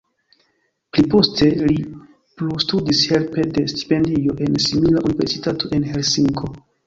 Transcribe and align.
Pli 0.95 1.03
poste 1.13 1.49
li 1.71 1.75
plustudis 2.39 3.03
helpe 3.13 3.45
de 3.59 3.65
stipendio 3.75 4.37
en 4.47 4.59
simila 4.69 5.05
universitato 5.11 5.71
en 5.79 5.89
Helsinko. 5.93 6.51